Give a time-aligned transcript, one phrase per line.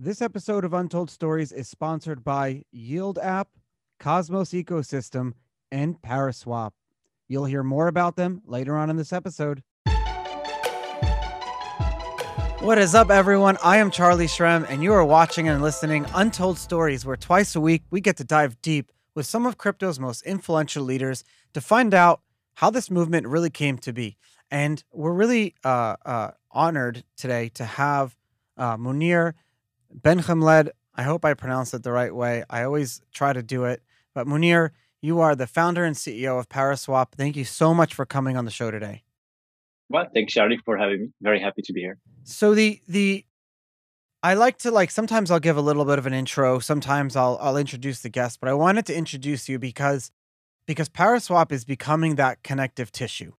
[0.00, 3.48] This episode of Untold Stories is sponsored by Yield App,
[3.98, 5.32] Cosmos Ecosystem,
[5.72, 6.70] and Paraswap.
[7.26, 9.64] You'll hear more about them later on in this episode.
[12.60, 13.56] What is up, everyone?
[13.60, 17.60] I am Charlie Shrem, and you are watching and listening Untold Stories, where twice a
[17.60, 21.24] week we get to dive deep with some of crypto's most influential leaders
[21.54, 22.20] to find out
[22.54, 24.16] how this movement really came to be.
[24.48, 28.14] And we're really uh, uh, honored today to have
[28.56, 29.34] uh, Munir
[29.94, 30.70] Benchemled.
[30.94, 32.44] I hope I pronounced it the right way.
[32.50, 33.82] I always try to do it.
[34.14, 37.12] But Munir, you are the founder and CEO of Paraswap.
[37.12, 39.04] Thank you so much for coming on the show today.
[39.88, 41.08] Well, thanks, Charlie, for having me.
[41.22, 41.98] Very happy to be here.
[42.24, 43.24] So the the
[44.22, 47.38] I like to like sometimes I'll give a little bit of an intro, sometimes I'll
[47.40, 50.10] I'll introduce the guest, but I wanted to introduce you because
[50.66, 53.32] because Paraswap is becoming that connective tissue.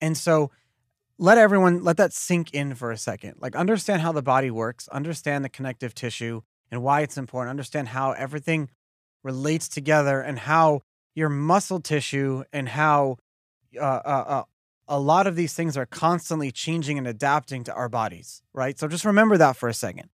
[0.00, 0.50] And so
[1.18, 3.34] let everyone let that sink in for a second.
[3.38, 7.88] Like understand how the body works, understand the connective tissue and why it's important, understand
[7.88, 8.70] how everything
[9.22, 10.82] relates together and how
[11.14, 13.16] your muscle tissue and how
[13.76, 14.42] uh, uh, uh,
[14.88, 18.78] a lot of these things are constantly changing and adapting to our bodies, right?
[18.78, 20.10] So just remember that for a second.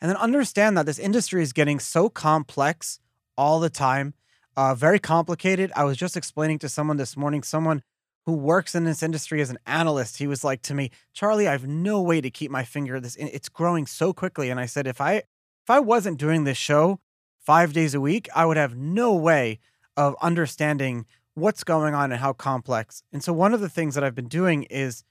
[0.00, 3.00] And then understand that this industry is getting so complex
[3.36, 4.14] all the time,
[4.56, 5.72] uh, very complicated.
[5.74, 7.82] I was just explaining to someone this morning, someone
[8.24, 11.52] who works in this industry as an analyst, he was like to me, Charlie, I
[11.52, 14.50] have no way to keep my finger this it's growing so quickly.
[14.50, 17.00] And I said, if I if I wasn't doing this show
[17.38, 19.58] five days a week, I would have no way
[19.96, 23.02] of understanding what's going on and how complex.
[23.12, 25.04] And so one of the things that I've been doing is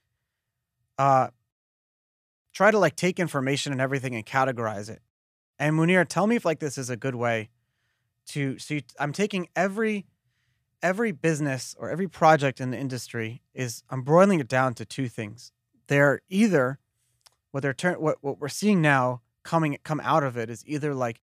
[0.97, 1.29] uh
[2.53, 5.01] try to like take information and everything and categorize it.
[5.59, 7.49] And Munir, tell me if like this is a good way
[8.27, 10.05] to so I'm taking every
[10.81, 15.07] every business or every project in the industry is I'm broiling it down to two
[15.07, 15.51] things.
[15.87, 16.79] They're either
[17.51, 20.93] what they're turn what what we're seeing now coming come out of it is either
[20.93, 21.21] like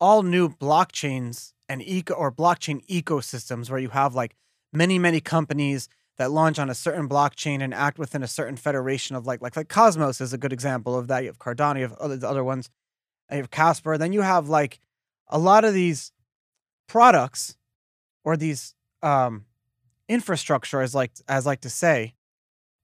[0.00, 4.36] all new blockchains and eco or blockchain ecosystems where you have like
[4.72, 9.16] many many companies that launch on a certain blockchain and act within a certain federation
[9.16, 11.20] of like like like Cosmos is a good example of that.
[11.20, 12.70] You have Cardano, you have other the other ones,
[13.30, 13.96] you have Casper.
[13.98, 14.80] Then you have like
[15.28, 16.12] a lot of these
[16.86, 17.56] products
[18.24, 19.44] or these um,
[20.08, 22.14] infrastructure, as like as like to say,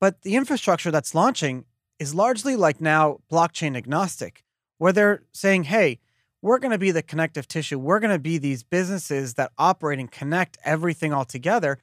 [0.01, 1.65] but the infrastructure that's launching
[1.99, 4.45] is largely like now blockchain agnostic,
[4.79, 5.99] where they're saying, "Hey,
[6.43, 7.79] we're going to be the connective tissue.
[7.79, 11.79] We're going to be these businesses that operate and connect everything all together."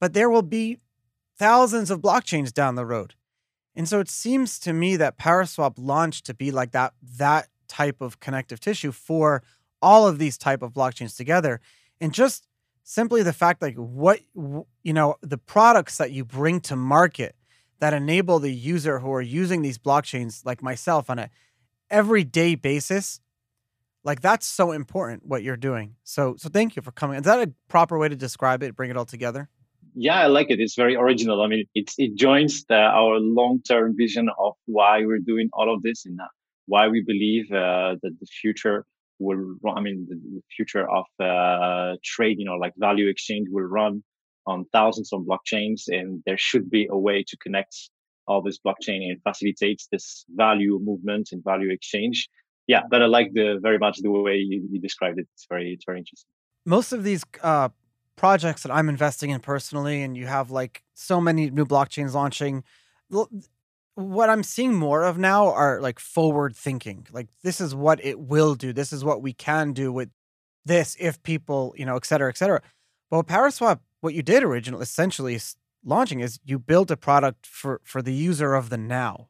[0.00, 0.78] But there will be
[1.38, 3.14] thousands of blockchains down the road.
[3.74, 8.00] And so it seems to me that Paraswap launched to be like that that type
[8.00, 9.42] of connective tissue for
[9.80, 11.60] all of these type of blockchains together.
[12.00, 12.46] And just
[12.82, 17.34] simply the fact like what you know the products that you bring to market
[17.80, 21.30] that enable the user who are using these blockchains like myself on a
[21.90, 23.20] everyday basis
[24.04, 25.94] like that's so important what you're doing.
[26.04, 27.18] So so thank you for coming.
[27.18, 29.48] Is that a proper way to describe it bring it all together?
[29.94, 30.60] Yeah i like it.
[30.60, 31.42] It's very original.
[31.42, 35.82] I mean it's it joins the, our long-term vision of why we're doing all of
[35.82, 36.18] this and
[36.66, 38.86] why we believe uh, that the future
[39.22, 43.48] will run, I mean, the, the future of uh, trade, you know, like value exchange
[43.50, 44.02] will run
[44.46, 47.74] on thousands of blockchains and there should be a way to connect
[48.26, 52.28] all this blockchain and facilitates this value movement and value exchange.
[52.66, 55.26] Yeah, but I like the very much the way you, you described it.
[55.34, 56.28] It's very, it's very interesting.
[56.64, 57.70] Most of these uh,
[58.16, 62.62] projects that I'm investing in personally, and you have like so many new blockchains launching,
[63.94, 67.06] what I'm seeing more of now are like forward thinking.
[67.12, 68.72] Like this is what it will do.
[68.72, 70.10] This is what we can do with
[70.64, 72.62] this if people, you know, et cetera, et cetera.
[73.10, 77.46] But with Paraswap, what you did originally, essentially, is launching is you built a product
[77.46, 79.28] for for the user of the now,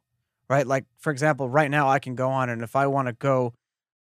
[0.49, 0.67] right?
[0.67, 3.55] Like for example, right now I can go on and if I want to go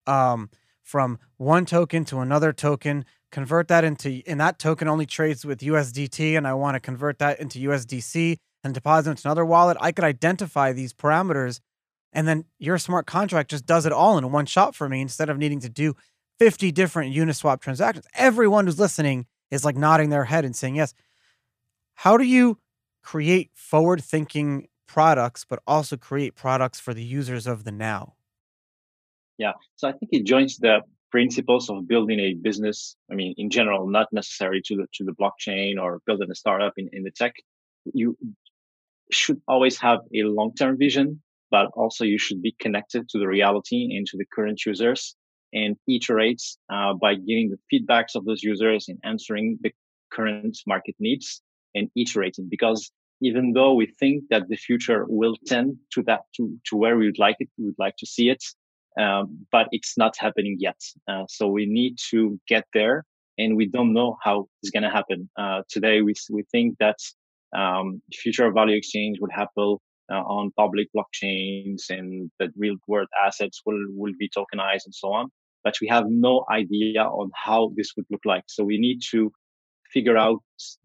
[0.06, 0.50] um,
[0.82, 5.60] from one token to another token, convert that into, and that token only trades with
[5.60, 9.92] USDT, and I want to convert that into USDC and deposit into another wallet, I
[9.92, 11.60] could identify these parameters.
[12.12, 15.30] And then your smart contract just does it all in one shot for me instead
[15.30, 15.94] of needing to do
[16.38, 18.06] 50 different Uniswap transactions.
[18.14, 20.94] Everyone who's listening is like nodding their head and saying yes.
[21.94, 22.58] How do you
[23.02, 28.14] create forward thinking products, but also create products for the users of the now?
[29.38, 29.52] Yeah.
[29.76, 30.80] So I think it joins the
[31.10, 32.96] principles of building a business.
[33.10, 36.74] I mean, in general, not necessary to the to the blockchain or building a startup
[36.76, 37.34] in, in the tech.
[37.92, 38.16] You
[39.12, 43.96] should always have a long-term vision, but also you should be connected to the reality
[43.96, 45.16] and to the current users
[45.52, 46.42] and iterate
[46.72, 49.70] uh, by giving the feedbacks of those users and answering the
[50.10, 51.42] current market needs
[51.74, 56.58] and iterating because even though we think that the future will tend to that to,
[56.66, 58.42] to where we would like it we would like to see it
[58.98, 60.80] um, but it's not happening yet.
[61.08, 63.04] Uh, so we need to get there,
[63.38, 65.30] and we don't know how it's going to happen.
[65.36, 66.98] Uh, today, we we think that
[67.56, 69.76] um, future value exchange will happen
[70.10, 75.12] uh, on public blockchains, and that real world assets will will be tokenized and so
[75.12, 75.28] on.
[75.64, 78.44] But we have no idea on how this would look like.
[78.48, 79.30] So we need to
[79.92, 80.42] figure out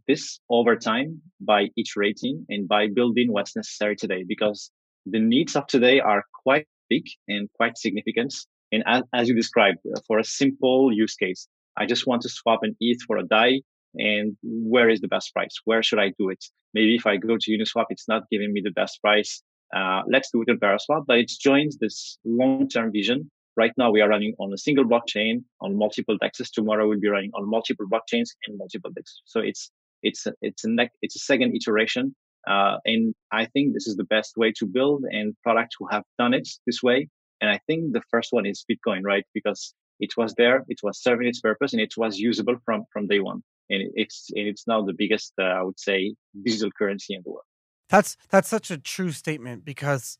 [0.07, 4.71] this over time by iterating and by building what's necessary today because
[5.05, 8.33] the needs of today are quite big and quite significant.
[8.71, 11.47] And as, as you described, uh, for a simple use case,
[11.77, 13.61] I just want to swap an ETH for a DAI.
[13.97, 15.55] And where is the best price?
[15.65, 16.43] Where should I do it?
[16.73, 19.41] Maybe if I go to Uniswap, it's not giving me the best price.
[19.75, 23.29] Uh, let's do it on Paraswap, but it joins this long-term vision.
[23.55, 26.51] Right now, we are running on a single blockchain on multiple dexes.
[26.51, 29.21] Tomorrow, we'll be running on multiple blockchains and multiple dexes.
[29.25, 29.71] So it's
[30.03, 32.15] it's a, it's a it's a second iteration
[32.47, 36.03] uh, and I think this is the best way to build and products who have
[36.17, 37.09] done it this way.
[37.41, 39.25] And I think the first one is Bitcoin, right?
[39.33, 43.07] Because it was there, it was serving its purpose, and it was usable from from
[43.07, 43.43] day one.
[43.69, 47.31] And it's and it's now the biggest, uh, I would say, digital currency in the
[47.31, 47.45] world.
[47.89, 50.19] That's that's such a true statement because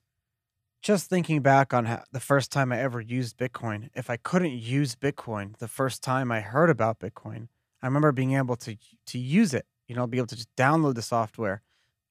[0.81, 4.51] just thinking back on how, the first time I ever used Bitcoin, if I couldn't
[4.51, 7.47] use Bitcoin the first time I heard about Bitcoin,
[7.81, 8.77] I remember being able to
[9.07, 9.65] to use it.
[9.87, 11.61] You know, be able to just download the software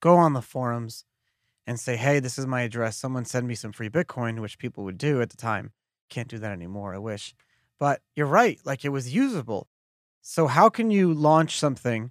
[0.01, 1.05] go on the forums
[1.67, 2.97] and say, hey, this is my address.
[2.97, 5.73] Someone send me some free Bitcoin, which people would do at the time.
[6.09, 6.95] Can't do that anymore.
[6.95, 7.35] I wish.
[7.79, 8.61] But you're right.
[8.65, 9.69] Like it was usable.
[10.29, 12.11] So, how can you launch something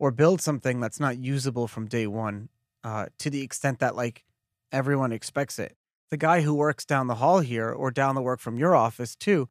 [0.00, 2.48] or build something that's not usable from day one
[2.82, 4.24] uh, to the extent that, like,
[4.72, 5.76] everyone expects it?
[6.10, 9.14] The guy who works down the hall here or down the work from your office,
[9.14, 9.48] too,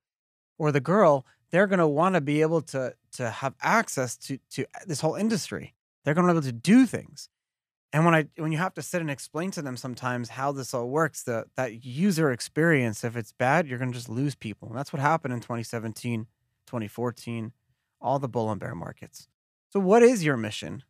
[0.57, 4.37] or the girl, they're going to want to be able to to have access to
[4.51, 5.73] to this whole industry.
[6.03, 7.29] They're going to be able to do things
[7.93, 10.73] and when i when you have to sit and explain to them sometimes how this
[10.73, 14.67] all works the that user experience if it's bad you're going to just lose people
[14.67, 16.27] and that's what happened in 2017
[16.65, 17.53] 2014
[18.03, 19.27] all the bull and bear markets.
[19.69, 20.83] So what is your mission?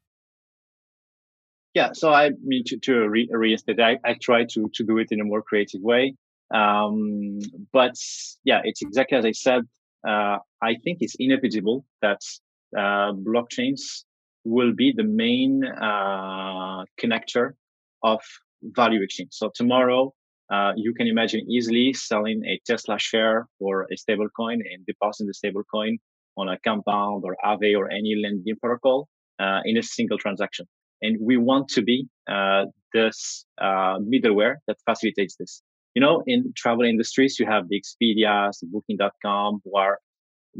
[1.74, 5.08] Yeah so i mean to, to re- reinstate I, I try to to do it
[5.12, 6.16] in a more creative way.
[6.54, 7.40] Um,
[7.72, 7.96] but
[8.44, 9.62] yeah it's exactly as i said
[10.08, 12.22] uh, i think it's inevitable that
[12.78, 14.04] uh, blockchains
[14.46, 17.52] will be the main uh, connector
[18.04, 18.22] of
[18.62, 19.30] value exchange.
[19.32, 20.14] So tomorrow,
[20.52, 25.34] uh, you can imagine easily selling a Tesla share for a stablecoin and depositing the
[25.34, 26.00] stablecoin
[26.38, 29.08] on a Compound or Aave or any lending protocol
[29.40, 30.66] uh, in a single transaction.
[31.02, 35.62] And we want to be uh, this uh, middleware that facilitates this.
[35.96, 40.00] You know, in travel industries, you have the Expedias, the Booking.com, who are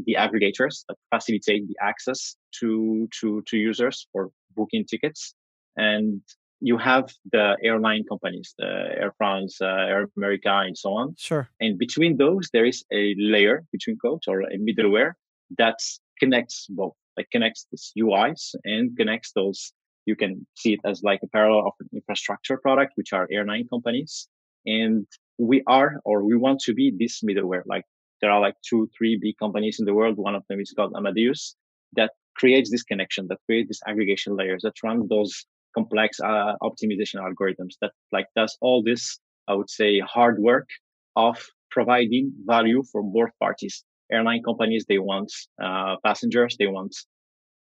[0.06, 5.34] the aggregators that facilitate the access to to to users for booking tickets
[5.76, 6.20] and
[6.60, 11.48] you have the airline companies the air france uh, air america and so on sure
[11.60, 15.12] and between those there is a layer between quotes or a middleware
[15.58, 15.78] that
[16.18, 19.72] connects both like connects these uis and connects those
[20.06, 23.66] you can see it as like a parallel of an infrastructure product which are airline
[23.68, 24.28] companies
[24.66, 25.06] and
[25.38, 27.84] we are or we want to be this middleware like
[28.24, 30.16] there are like two, three big companies in the world.
[30.16, 31.56] One of them is called Amadeus
[31.94, 37.16] that creates this connection, that creates these aggregation layers, that runs those complex uh, optimization
[37.16, 40.68] algorithms, that like does all this, I would say, hard work
[41.16, 41.36] of
[41.70, 43.84] providing value for both parties.
[44.12, 46.94] Airline companies, they want uh, passengers, they want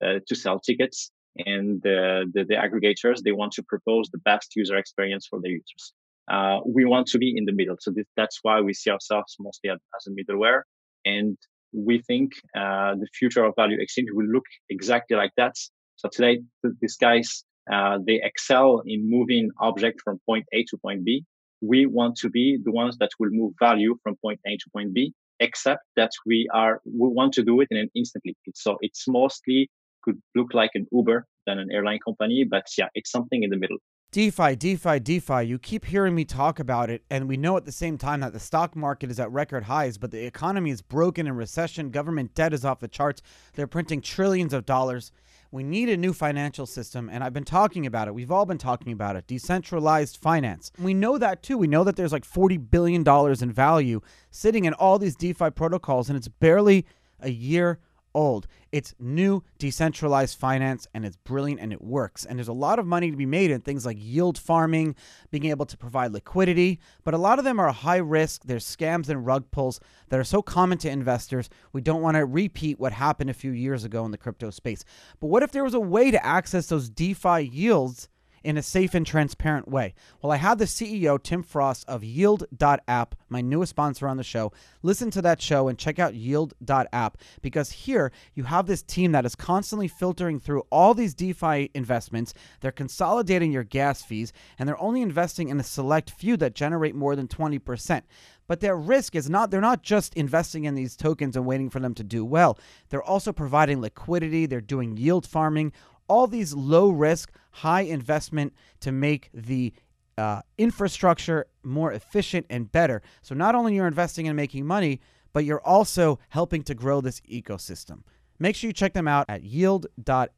[0.04, 4.78] uh, to sell tickets, and the, the, aggregators, they want to propose the best user
[4.78, 5.94] experience for their users
[6.30, 7.76] uh, we want to be in the middle.
[7.80, 10.62] So that's why we see ourselves mostly as, as a middleware.
[11.06, 11.38] And
[11.74, 15.56] we think uh, the future of value exchange will look exactly like that.
[15.96, 16.42] So today,
[16.82, 21.26] these guys, uh, they excel in moving object from point A to point B.
[21.62, 24.94] We want to be the ones that will move value from point A to point
[24.94, 28.36] B, except that we are, we want to do it in an instantly.
[28.56, 29.70] So it's mostly
[30.04, 33.58] could look like an Uber than an airline company, but yeah, it's something in the
[33.58, 33.78] middle.
[34.12, 35.44] DeFi, DeFi, DeFi.
[35.44, 38.34] You keep hearing me talk about it, and we know at the same time that
[38.34, 41.92] the stock market is at record highs, but the economy is broken in recession.
[41.92, 43.22] Government debt is off the charts.
[43.54, 45.12] They're printing trillions of dollars.
[45.52, 48.14] We need a new financial system, and I've been talking about it.
[48.14, 50.72] We've all been talking about it decentralized finance.
[50.78, 51.58] We know that too.
[51.58, 53.04] We know that there's like $40 billion
[53.42, 56.86] in value sitting in all these DeFi protocols, and it's barely
[57.20, 57.80] a year
[58.14, 58.48] old.
[58.72, 62.26] It's new decentralized finance and it's brilliant and it works.
[62.26, 64.96] And there's a lot of money to be made in things like yield farming,
[65.32, 68.44] being able to provide liquidity, but a lot of them are high risk.
[68.46, 71.50] There's scams and rug pulls that are so common to investors.
[71.74, 74.84] We don't want to repeat what happened a few years ago in the crypto space.
[75.20, 78.10] But what if there was a way to access those DeFi yields
[78.44, 79.94] in a safe and transparent way.
[80.22, 84.52] Well, I had the CEO, Tim Frost of Yield.app, my newest sponsor on the show.
[84.82, 89.26] Listen to that show and check out Yield.app because here you have this team that
[89.26, 92.34] is constantly filtering through all these DeFi investments.
[92.62, 96.96] They're consolidating your gas fees and they're only investing in a select few that generate
[96.96, 98.04] more than 20%.
[98.50, 101.80] But their risk is not, they're not just investing in these tokens and waiting for
[101.80, 102.58] them to do well.
[102.90, 105.72] They're also providing liquidity, they're doing yield farming,
[106.10, 109.74] all these low risk, high investment to make the
[110.18, 113.02] uh, infrastructure more efficient and better.
[113.22, 115.00] So not only you're investing in making money,
[115.32, 118.02] but you're also helping to grow this ecosystem.
[118.40, 120.36] Make sure you check them out at yield.app.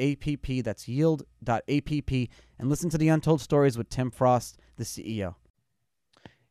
[0.63, 2.11] That's yield.app.
[2.59, 5.35] And listen to the Untold Stories with Tim Frost, the CEO.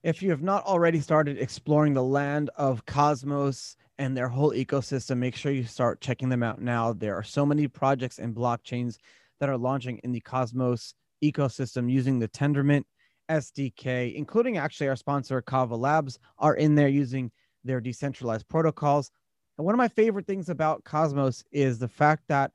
[0.02, 5.18] If you have not already started exploring the land of Cosmos and their whole ecosystem,
[5.18, 6.94] make sure you start checking them out now.
[6.94, 8.96] There are so many projects and blockchains
[9.40, 12.84] that are launching in the Cosmos ecosystem using the Tendermint
[13.30, 17.30] SDK, including actually our sponsor Kava Labs, are in there using
[17.62, 19.10] their decentralized protocols.
[19.58, 22.52] And one of my favorite things about Cosmos is the fact that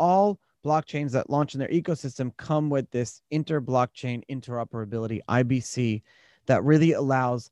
[0.00, 6.02] all blockchains that launch in their ecosystem come with this inter blockchain interoperability, IBC,
[6.50, 7.48] that really allows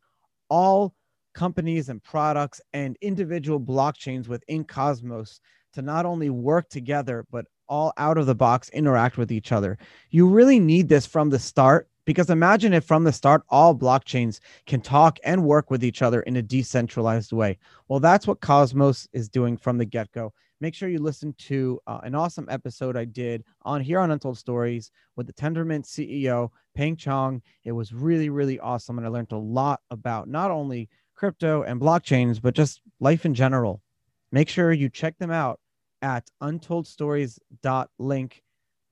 [0.51, 0.93] all
[1.33, 5.41] companies and products and individual blockchains within Cosmos
[5.75, 9.79] to not only work together, but all out of the box interact with each other.
[10.11, 14.41] You really need this from the start because imagine if from the start, all blockchains
[14.67, 17.59] can talk and work with each other in a decentralized way.
[17.87, 20.33] Well, that's what Cosmos is doing from the get go.
[20.61, 24.39] Make sure you listen to uh, an awesome episode I did on here on Untold
[24.39, 27.43] Stories with the Tendermint CEO, Peng Zhong.
[27.65, 28.99] It was really, really awesome.
[28.99, 33.35] And I learned a lot about not only crypto and blockchains, but just life in
[33.35, 33.83] general.
[34.33, 35.61] Make sure you check them out
[36.03, 38.43] at untoldstories.link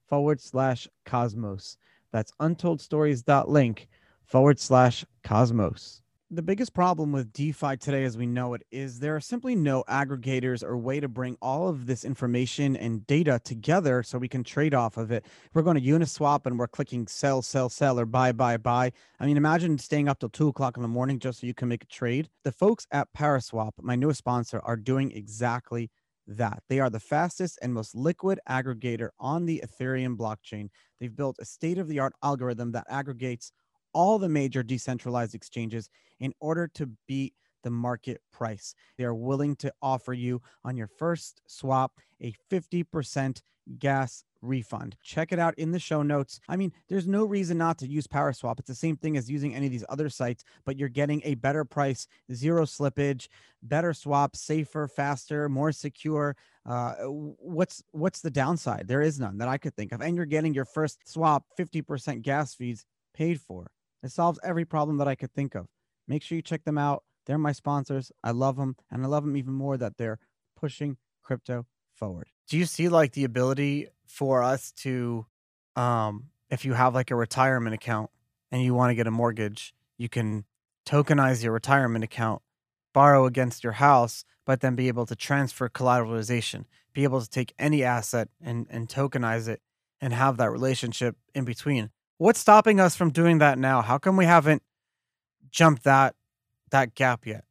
[0.09, 1.77] forward slash cosmos.
[2.13, 3.89] That's untoldstories.link
[4.25, 9.15] forward slash cosmos the biggest problem with DeFi today, as we know it, is there
[9.15, 14.03] are simply no aggregators or way to bring all of this information and data together
[14.03, 15.25] so we can trade off of it.
[15.55, 18.91] We're going to Uniswap and we're clicking sell, sell, sell, or buy, buy, buy.
[19.21, 21.69] I mean, imagine staying up till two o'clock in the morning just so you can
[21.69, 22.29] make a trade.
[22.43, 25.91] The folks at Paraswap, my newest sponsor, are doing exactly
[26.27, 26.61] that.
[26.69, 30.71] They are the fastest and most liquid aggregator on the Ethereum blockchain.
[30.99, 33.53] They've built a state of the art algorithm that aggregates
[33.93, 35.89] all the major decentralized exchanges
[36.21, 38.75] in order to beat the market price.
[38.97, 43.41] They are willing to offer you on your first swap a 50%
[43.79, 44.97] gas refund.
[45.03, 46.41] Check it out in the show notes.
[46.49, 48.59] I mean, there's no reason not to use ParaSwap.
[48.59, 51.35] It's the same thing as using any of these other sites, but you're getting a
[51.35, 53.29] better price, zero slippage,
[53.63, 56.37] better swap, safer, faster, more secure.
[56.65, 58.87] Uh, what's what's the downside?
[58.87, 60.01] There is none that I could think of.
[60.01, 63.71] And you're getting your first swap 50% gas fees paid for.
[64.07, 65.67] It solves every problem that I could think of.
[66.07, 67.03] Make sure you check them out.
[67.27, 68.13] They're my sponsors.
[68.23, 68.77] I love them.
[68.89, 70.21] And I love them even more that they're
[70.57, 72.29] pushing crypto forward.
[72.49, 75.27] Do you see like the ability for us to,
[75.75, 78.11] um, if you have like a retirement account
[78.53, 80.45] and you want to get a mortgage, you can
[80.87, 82.43] tokenize your retirement account,
[82.95, 87.53] borrow against your house, but then be able to transfer collateralization, be able to take
[87.59, 89.61] any asset and, and tokenize it
[90.01, 91.91] and have that relationship in between.
[92.19, 93.83] What's stopping us from doing that now?
[93.83, 94.63] How come we haven't
[95.51, 96.15] jumped that
[96.71, 97.45] that gap yet?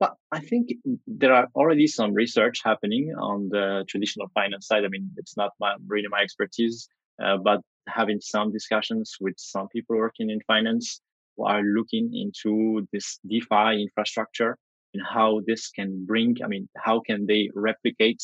[0.00, 0.68] Well, I think
[1.06, 4.84] there are already some research happening on the traditional finance side.
[4.84, 6.88] I mean, it's not my, really my expertise,
[7.22, 11.00] uh, but having some discussions with some people working in finance
[11.36, 14.56] who are looking into this DeFi infrastructure
[14.94, 18.22] and how this can bring, I mean, how can they replicate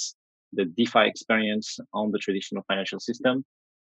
[0.52, 3.44] the DeFi experience on the traditional financial system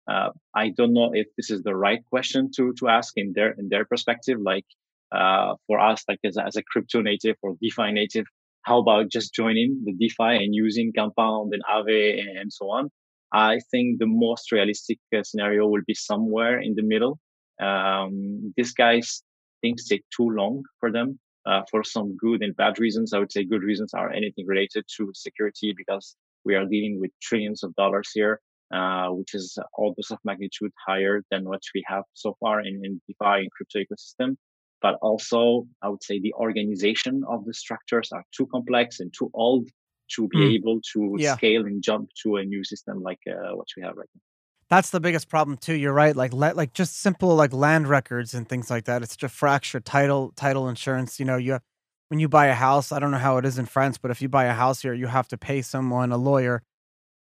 [0.08, 3.52] uh, I don't know if this is the right question to to ask in their
[3.52, 4.38] in their perspective.
[4.40, 4.66] Like
[5.12, 8.26] uh, for us, like as, as a crypto native or DeFi native,
[8.64, 12.90] how about just joining the DeFi and using Compound and Aave and so on?
[13.32, 17.20] I think the most realistic uh, scenario will be somewhere in the middle.
[17.62, 19.24] Um, these guys
[19.62, 23.14] things take too long for them uh, for some good and bad reasons.
[23.14, 27.12] I would say good reasons are anything related to security because we are dealing with
[27.22, 28.40] trillions of dollars here
[28.74, 33.02] uh, which is orders of magnitude higher than what we have so far in, in
[33.08, 34.36] DeFi and crypto ecosystem.
[34.82, 39.32] But also, I would say the organization of the structures are too complex and too
[39.34, 39.70] old
[40.16, 40.54] to be mm.
[40.56, 41.36] able to yeah.
[41.36, 44.22] scale and jump to a new system like uh, what we have right now.
[44.70, 45.76] That's the biggest problem too.
[45.76, 46.16] You're right.
[46.16, 49.04] Like let like just simple like land records and things like that.
[49.04, 51.20] It's just fracture title title insurance.
[51.20, 51.60] You know, you
[52.10, 54.22] when you buy a house, I don't know how it is in France, but if
[54.22, 56.64] you buy a house here, you have to pay someone a lawyer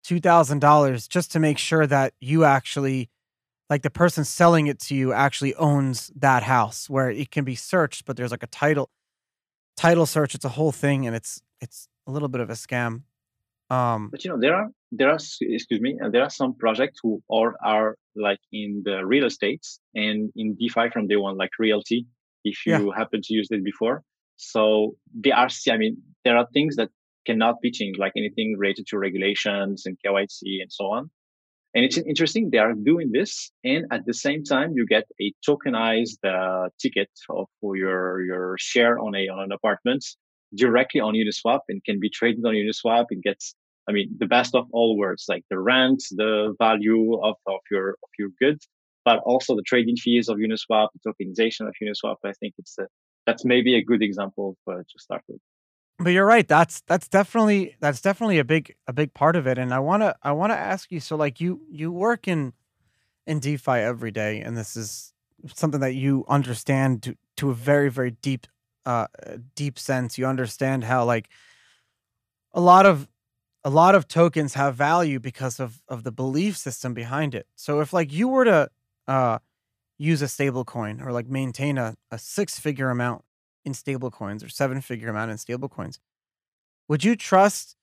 [0.07, 3.11] $2,000 just to make sure that you actually
[3.69, 7.55] like the person selling it to you actually owns that house where it can be
[7.55, 8.91] searched, but there's like a title
[9.77, 10.35] title search.
[10.35, 13.03] It's a whole thing, and it's it's a little bit of a scam.
[13.69, 17.21] Um, but you know there are there are excuse me there are some projects who
[17.31, 22.07] are are like in the real estates and in DeFi from day one, like RealT.
[22.45, 22.97] If you yeah.
[22.97, 24.05] happen to use it before,
[24.37, 25.49] so they are.
[25.69, 26.91] I mean, there are things that
[27.27, 31.11] cannot be changed, like anything related to regulations and KYC and so on.
[31.75, 35.35] And it's interesting they are doing this, and at the same time you get a
[35.47, 37.11] tokenized uh, ticket
[37.61, 40.03] for your your share on a on an apartment
[40.55, 43.07] directly on Uniswap and can be traded on Uniswap.
[43.11, 43.55] It gets,
[43.89, 47.91] I mean, the best of all worlds, like the rent, the value of, of your
[47.91, 48.67] of your goods,
[49.05, 52.17] but also the trading fees of Uniswap, the tokenization of Uniswap.
[52.25, 52.87] I think it's a,
[53.27, 55.41] that's maybe a good example for, to start with
[55.99, 59.59] but you're right that's that's definitely that's definitely a big a big part of it
[59.59, 62.53] and i want to i want to ask you so like you you work in
[63.27, 65.13] in defi every day and this is
[65.55, 68.47] something that you understand to to a very very deep
[68.87, 69.07] uh
[69.55, 70.17] deep sense.
[70.17, 71.29] You understand how like
[72.55, 73.09] a lot of
[73.65, 77.47] a lot of tokens have value because of of the belief system behind it.
[77.57, 78.71] So if like you were to
[79.09, 79.39] uh
[79.99, 83.25] use a stable coin or like maintain a, a six figure amount
[83.67, 85.99] in stablecoins or seven figure amount in stablecoins,
[86.89, 87.77] would you trust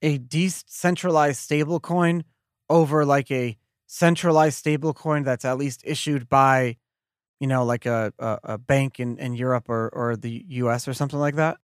[0.00, 2.22] a decentralized stablecoin
[2.70, 6.76] over like a centralized stablecoin that's at least issued by,
[7.40, 10.94] you know, like a, a, a, bank in, in Europe or, or the US or
[10.94, 11.58] something like that?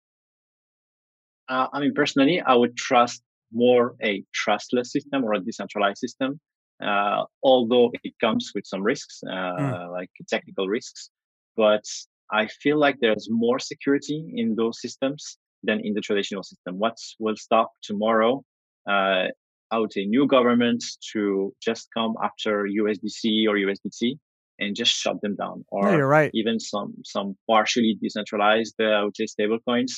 [1.48, 6.39] Uh, I mean, personally, I would trust more a trustless system or a decentralized system,
[6.81, 9.91] uh, although it comes with some risks, uh, mm.
[9.91, 11.12] like technical risks.
[11.55, 11.83] But
[12.32, 16.77] I feel like there's more security in those systems than in the traditional system.
[16.77, 18.44] What will stop tomorrow?
[18.89, 19.27] Uh,
[19.72, 24.20] I would say new governments to just come after USDC or USDT
[24.60, 26.30] and just shut them down, or no, you're right.
[26.34, 29.92] even some some partially decentralized, uh, I would say, stablecoins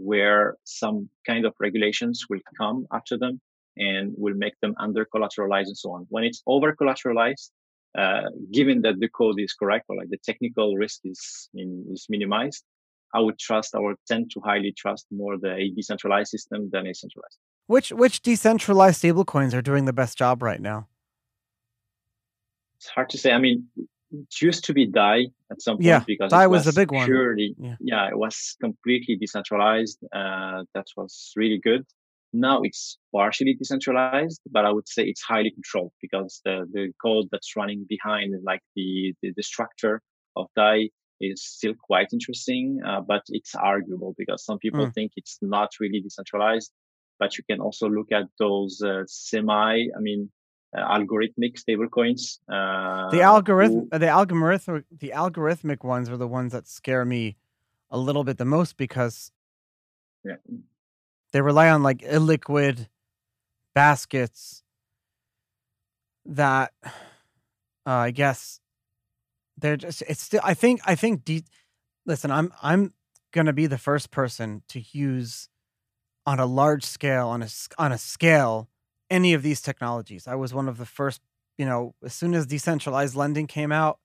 [0.00, 3.40] where some kind of regulations will come after them
[3.76, 6.06] and will make them under collateralized and so on.
[6.08, 7.50] When it's over collateralized,
[7.96, 8.22] uh,
[8.52, 12.64] given that the code is correct or like the technical risk is in, is minimized,
[13.12, 16.94] I would trust or tend to highly trust more the a decentralized system than a
[16.94, 17.38] centralized.
[17.66, 20.88] Which which decentralized stablecoins are doing the best job right now?
[22.78, 23.32] It's hard to say.
[23.32, 23.68] I mean,
[24.12, 26.92] it used to be DAI at some point yeah, because DAI was, was the big
[26.92, 27.06] one.
[27.06, 27.76] Purely, yeah.
[27.80, 29.98] yeah, it was completely decentralized.
[30.12, 31.84] Uh, that was really good.
[32.32, 37.26] Now it's partially decentralized, but I would say it's highly controlled because the, the code
[37.32, 40.00] that's running behind, like the, the, the structure
[40.36, 40.90] of DAI
[41.20, 44.94] is still quite interesting, uh, but it's arguable because some people mm.
[44.94, 46.72] think it's not really decentralized.
[47.18, 50.30] But you can also look at those uh, semi, I mean,
[50.76, 52.38] uh, algorithmic stablecoins.
[52.48, 57.36] Uh, the algorithm, who, the algorithm, the algorithmic ones are the ones that scare me
[57.90, 59.32] a little bit the most because
[60.24, 60.36] yeah.
[61.32, 62.88] They rely on like illiquid
[63.74, 64.62] baskets
[66.24, 66.90] that uh,
[67.86, 68.60] I guess
[69.56, 71.44] they're just it's still I think I think de-
[72.06, 72.94] listen I'm I'm
[73.32, 75.48] going to be the first person to use
[76.26, 78.68] on a large scale on a on a scale
[79.08, 80.28] any of these technologies.
[80.28, 81.20] I was one of the first,
[81.58, 83.98] you know, as soon as decentralized lending came out,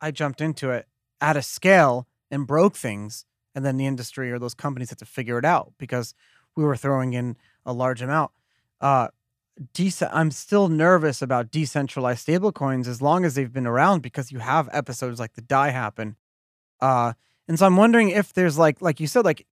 [0.00, 0.86] I jumped into it
[1.20, 5.06] at a scale and broke things and then the industry or those companies had to
[5.06, 6.14] figure it out because
[6.56, 8.32] we were throwing in a large amount.
[8.80, 9.08] Uh,
[9.74, 14.38] dec- I'm still nervous about decentralized stablecoins as long as they've been around because you
[14.38, 16.16] have episodes like the DAI happen.
[16.80, 17.12] Uh,
[17.48, 19.46] and so I'm wondering if there's like, like you said, like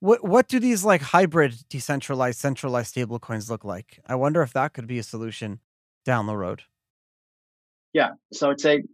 [0.00, 4.00] what what do these like hybrid decentralized centralized stablecoins look like?
[4.06, 5.60] I wonder if that could be a solution
[6.04, 6.62] down the road.
[7.92, 8.84] Yeah, so I'd say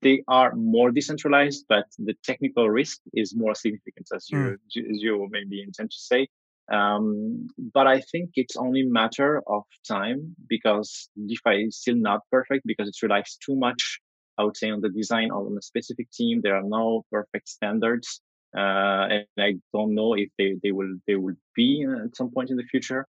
[0.00, 4.54] they are more decentralized, but the technical risk is more significant, as you mm.
[4.54, 6.28] as you maybe intend to say.
[6.72, 12.66] Um, but I think it's only matter of time because DeFi is still not perfect
[12.66, 14.00] because it relies too much,
[14.38, 16.40] I would say, on the design on a specific team.
[16.40, 18.20] There are no perfect standards.
[18.56, 22.50] Uh, and I don't know if they, they will, they will be at some point
[22.50, 23.06] in the future.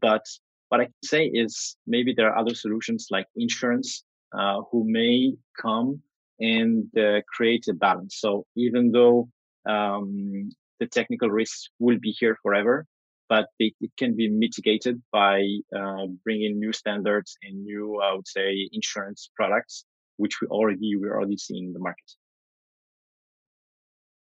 [0.00, 0.24] But
[0.68, 4.04] what I can say is maybe there are other solutions like insurance,
[4.36, 6.02] uh, who may come
[6.38, 8.16] and uh, create a balance.
[8.18, 9.28] So even though
[9.68, 12.86] um, the technical risks will be here forever,
[13.30, 15.40] but it, it can be mitigated by
[15.74, 19.84] uh, bringing new standards and new, I would say, insurance products,
[20.16, 22.10] which we already we're already seeing in the market.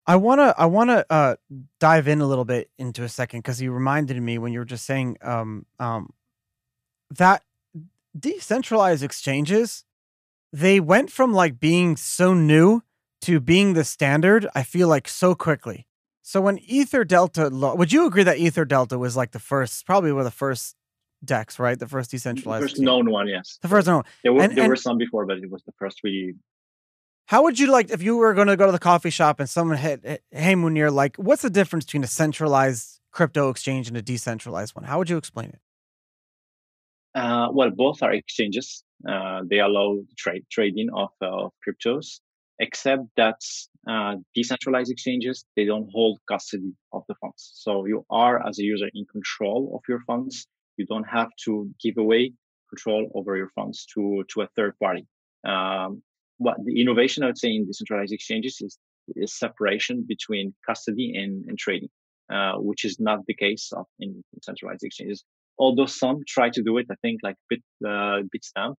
[0.06, 1.36] I wanna I wanna uh,
[1.78, 4.64] dive in a little bit into a second because you reminded me when you were
[4.64, 6.10] just saying um, um,
[7.10, 7.44] that
[8.18, 9.84] decentralized exchanges
[10.52, 12.80] they went from like being so new
[13.20, 15.88] to being the standard, I feel like so quickly.
[16.26, 20.10] So when Ether Delta, would you agree that Ether Delta was like the first, probably
[20.10, 20.74] one of the first
[21.22, 21.78] DEX, right?
[21.78, 22.64] The first decentralized.
[22.64, 23.58] The first known one, yes.
[23.60, 24.04] The first known.
[24.22, 26.34] There were, and, there and were some before, but it was the first really.
[27.26, 29.50] How would you like if you were going to go to the coffee shop and
[29.50, 34.02] someone hit, hey Munir, like, what's the difference between a centralized crypto exchange and a
[34.02, 34.86] decentralized one?
[34.86, 35.60] How would you explain it?
[37.14, 38.82] Uh, well, both are exchanges.
[39.06, 42.20] Uh, they allow trade trading of, uh, cryptos,
[42.58, 43.40] except that
[43.88, 47.50] uh, decentralized exchanges they don't hold custody of the funds.
[47.54, 50.46] So you are, as a user, in control of your funds.
[50.76, 52.32] You don't have to give away
[52.68, 55.06] control over your funds to to a third party.
[55.46, 56.02] Um,
[56.38, 58.78] what the innovation I would say in decentralized exchanges is,
[59.14, 61.90] is separation between custody and, and trading,
[62.32, 65.24] uh, which is not the case of in centralized exchanges
[65.58, 68.74] although some try to do it, I think like Bit, uh, Bitstamp,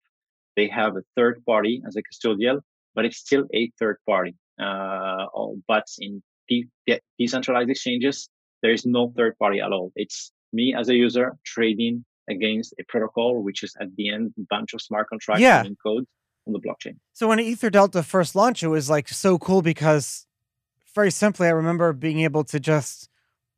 [0.55, 2.61] they have a third party as a custodial,
[2.95, 4.35] but it's still a third party.
[4.59, 5.25] Uh,
[5.67, 8.29] but in de- de- decentralized exchanges,
[8.61, 9.91] there is no third party at all.
[9.95, 14.41] It's me as a user trading against a protocol, which is at the end a
[14.49, 15.63] bunch of smart contracts yeah.
[15.63, 16.05] and code
[16.47, 16.95] on the blockchain.
[17.13, 20.25] So when Ether Delta first launched, it was like so cool because
[20.93, 23.09] very simply, I remember being able to just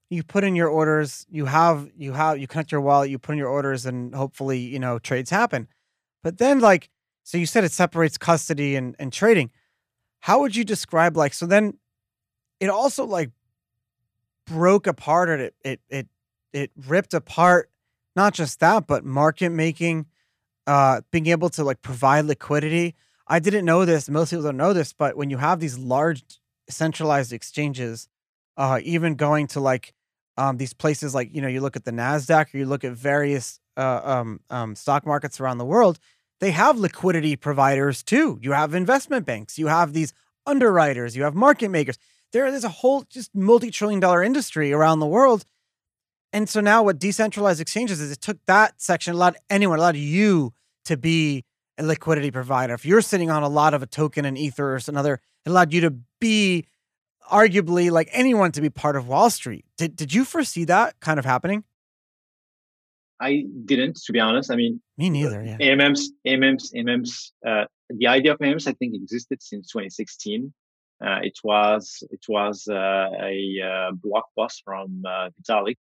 [0.09, 3.33] you put in your orders, you have you have you connect your wallet, you put
[3.33, 5.67] in your orders, and hopefully you know trades happen.
[6.23, 6.89] But then like
[7.27, 9.51] so you said it separates custody and, and trading.
[10.21, 11.77] How would you describe like so then
[12.61, 13.31] it also like
[14.45, 16.07] broke apart or it it it
[16.53, 17.69] it ripped apart
[18.15, 20.05] not just that, but market making,
[20.67, 22.95] uh, being able to like provide liquidity.
[23.27, 26.23] I didn't know this, most people don't know this, but when you have these large
[26.69, 28.07] centralized exchanges,
[28.55, 29.93] uh, even going to like
[30.37, 32.93] um, these places like you know you look at the Nasdaq or you look at
[32.93, 35.99] various uh, um, um, stock markets around the world,
[36.39, 38.39] they have liquidity providers too.
[38.41, 40.13] You have investment banks, you have these
[40.45, 41.97] underwriters, you have market makers.
[42.31, 45.45] There is a whole just multi-trillion dollar industry around the world.
[46.33, 50.53] And so now what decentralized exchanges is it took that section, allowed anyone, allowed you
[50.85, 51.45] to be
[51.77, 52.73] a liquidity provider.
[52.73, 55.71] If you're sitting on a lot of a token and ether or another, it allowed
[55.71, 56.65] you to be
[57.31, 59.65] arguably like anyone to be part of Wall Street.
[59.77, 61.63] Did did you foresee that kind of happening?
[63.19, 64.51] I didn't, to be honest.
[64.51, 65.43] I mean, me neither.
[65.43, 65.57] Yeah.
[65.59, 67.31] AMMs, AMMs, AMMs.
[67.45, 70.53] Uh, the idea of AMMs, I think, existed since 2016.
[70.99, 75.77] Uh, it was it was uh, a uh, blog post from uh, Vitalik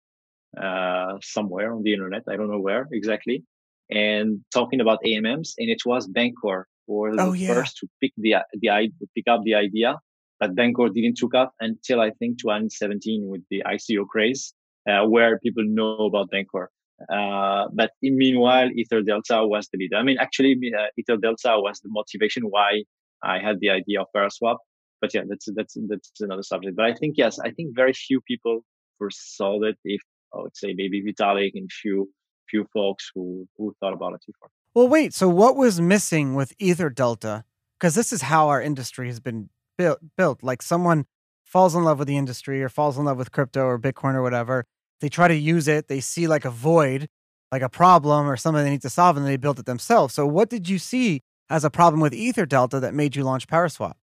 [0.61, 2.23] uh, somewhere on the internet.
[2.29, 3.43] I don't know where exactly,
[3.90, 7.55] and talking about AMMs, and it was Bancor the oh, yeah.
[7.55, 9.97] first to pick the the pick up the idea
[10.40, 14.55] but Bancor didn't took off until I think 2017 with the ICO craze,
[14.88, 16.69] uh, where people know about Bancor.
[17.09, 19.97] Uh, but in meanwhile, Ether Delta was the leader.
[19.97, 22.83] I mean, actually, uh, Ether Delta was the motivation why
[23.23, 24.57] I had the idea of Paraswap.
[25.01, 26.77] But yeah, that's that's that's another subject.
[26.77, 28.61] But I think yes, I think very few people
[28.99, 29.77] foresaw it.
[29.85, 30.03] If
[30.35, 32.11] I would say maybe Vitalik and few
[32.51, 34.51] few folks who who thought about it before.
[34.75, 35.15] Well, wait.
[35.15, 37.45] So what was missing with Ether Delta?
[37.79, 41.07] Because this is how our industry has been built built like someone
[41.43, 44.23] falls in love with the industry or falls in love with crypto or bitcoin or
[44.23, 44.67] whatever
[45.01, 47.09] they try to use it they see like a void
[47.53, 50.15] like a problem or something they need to solve and they built it themselves.
[50.15, 53.49] So what did you see as a problem with ether delta that made you launch
[53.49, 53.95] paraswap?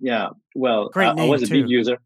[0.00, 1.62] Yeah well Great uh, i was a too.
[1.62, 1.98] big user.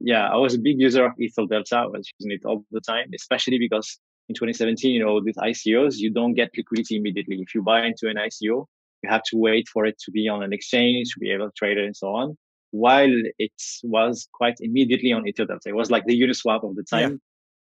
[0.00, 1.76] Yeah i was a big user of ether delta.
[1.76, 5.96] I was using it all the time especially because in 2017 you know with icos
[5.96, 7.36] you don't get liquidity immediately.
[7.40, 8.66] If you buy into an ico
[9.02, 11.52] you have to wait for it to be on an exchange to be able to
[11.56, 12.36] trade it and so on.
[12.72, 17.20] While it was quite immediately on Ethereum, it was like the Uniswap of the time.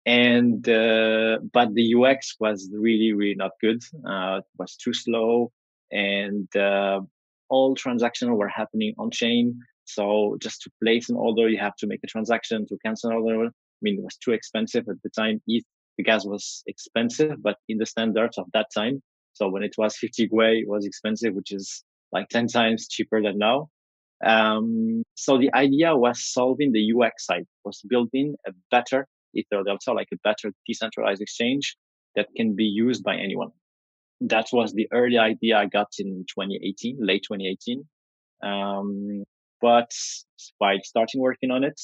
[0.07, 0.13] Yeah.
[0.13, 3.83] And, uh, but the UX was really, really not good.
[4.07, 5.53] Uh, it was too slow
[5.91, 7.01] and, uh,
[7.49, 9.59] all transactions were happening on chain.
[9.85, 13.17] So just to place an order, you have to make a transaction to cancel an
[13.17, 13.47] order.
[13.47, 15.43] I mean, it was too expensive at the time.
[15.47, 15.65] ETH,
[15.97, 19.97] the gas was expensive, but in the standards of that time, so when it was
[19.97, 23.71] 50 Gwei, it was expensive, which is like 10 times cheaper than now.
[24.25, 29.93] Um, so the idea was solving the UX side, was building a better Ether Delta,
[29.93, 31.77] like a better decentralized exchange
[32.17, 33.51] that can be used by anyone.
[34.21, 37.85] That was the early idea I got in 2018, late 2018.
[38.43, 39.25] Um,
[39.61, 39.91] but
[40.59, 41.81] by starting working on it,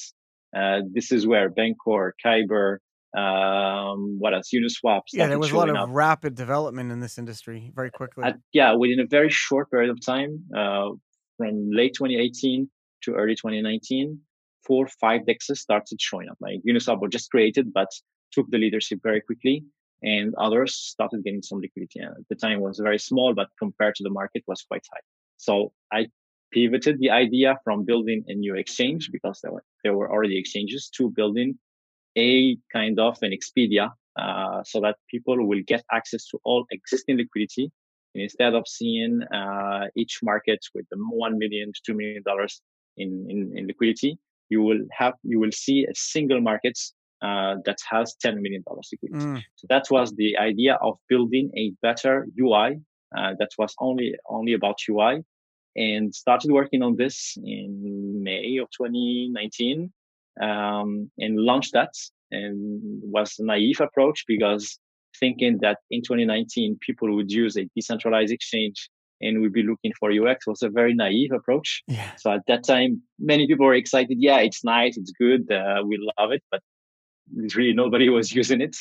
[0.55, 2.77] uh, this is where Bancor, Kyber,
[3.17, 4.49] um, what else?
[4.53, 5.01] Uniswap.
[5.13, 5.89] Yeah, there was a lot of up.
[5.91, 8.23] rapid development in this industry very quickly.
[8.25, 10.89] At, yeah, within a very short period of time, uh,
[11.37, 12.69] from late 2018
[13.03, 14.19] to early 2019,
[14.65, 16.37] four, five dexes started showing up.
[16.41, 17.89] Like Uniswap was just created, but
[18.31, 19.63] took the leadership very quickly.
[20.03, 21.99] and others started getting some liquidity.
[21.99, 25.01] And at the time, was very small, but compared to the market, was quite high.
[25.37, 26.07] So I
[26.51, 30.89] pivoted the idea from building a new exchange because there were there were already exchanges
[30.97, 31.57] to building
[32.15, 37.17] a kind of an Expedia, uh, so that people will get access to all existing
[37.17, 37.71] liquidity.
[38.17, 42.61] Instead of seeing uh, each market with the one million to two million dollars
[42.97, 44.17] in, in, in liquidity,
[44.49, 46.77] you will have you will see a single market
[47.21, 49.25] uh, that has ten million dollars liquidity.
[49.25, 49.43] Mm.
[49.55, 52.79] So that was the idea of building a better UI
[53.15, 55.23] uh, that was only only about UI,
[55.75, 59.91] and started working on this in May of 2019,
[60.41, 61.93] um, and launched that.
[62.29, 64.77] And was a naive approach because
[65.19, 68.89] thinking that in 2019 people would use a decentralized exchange
[69.21, 71.81] and we'd be looking for UX was a very naive approach.
[71.87, 72.15] Yeah.
[72.17, 74.17] So at that time, many people were excited.
[74.19, 76.61] Yeah, it's nice, it's good, uh, we love it, but
[77.55, 78.77] really nobody was using it.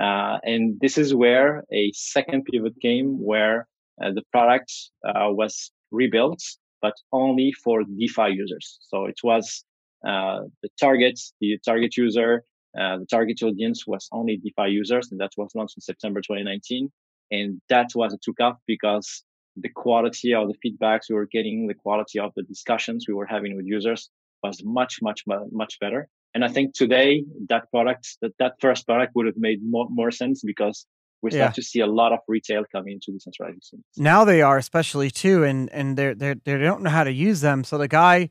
[0.00, 3.66] Uh, and this is where a second pivot came, where
[4.02, 4.72] uh, the product
[5.06, 6.42] uh, was rebuilt,
[6.80, 8.78] but only for DeFi users.
[8.82, 9.64] So it was
[10.06, 12.44] uh, the target, the target user,
[12.78, 16.90] uh, the target audience was only DeFi users, and that was launched in September 2019.
[17.30, 19.22] And that was a took off because
[19.56, 23.26] the quality of the feedbacks we were getting, the quality of the discussions we were
[23.26, 24.10] having with users
[24.42, 26.08] was much, much, much better.
[26.34, 30.10] And I think today that product, that, that first product would have made more, more
[30.10, 30.86] sense because
[31.22, 31.52] we start yeah.
[31.52, 33.84] to see a lot of retail coming into decentralized systems.
[33.96, 37.42] Now they are especially too, and and they're they they don't know how to use
[37.42, 37.62] them.
[37.62, 38.30] So the guy